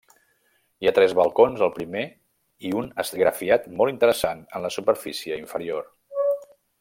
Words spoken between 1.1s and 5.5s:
balcons al primer i un esgrafiat molt interessant en la superfície